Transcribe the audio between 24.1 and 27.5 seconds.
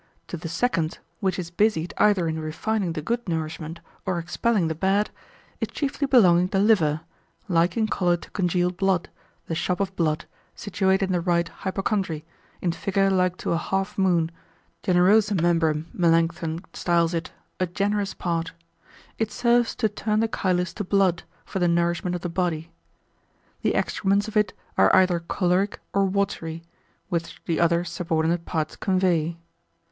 of it are either choleric or watery, which